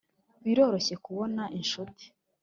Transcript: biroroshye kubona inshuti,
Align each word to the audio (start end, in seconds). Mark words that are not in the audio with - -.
biroroshye 0.43 0.95
kubona 1.05 1.43
inshuti, 1.57 2.05